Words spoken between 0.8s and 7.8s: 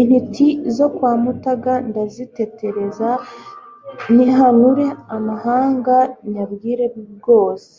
kwa Mutaga ndazitetereza Nihanure amahanga nyabwire bwose,